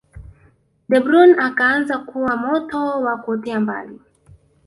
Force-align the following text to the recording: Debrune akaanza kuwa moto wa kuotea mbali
Debrune 0.89 1.37
akaanza 1.47 1.97
kuwa 1.97 2.37
moto 2.37 3.01
wa 3.01 3.17
kuotea 3.17 3.59
mbali 3.59 3.99